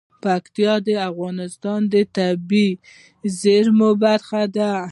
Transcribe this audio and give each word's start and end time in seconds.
پکتیکا 0.23 0.75
د 0.85 0.89
افغانستان 1.09 1.79
د 1.93 1.95
طبیعي 2.17 2.71
زیرمو 3.39 3.89
برخه 4.03 4.41
ده. 4.55 4.71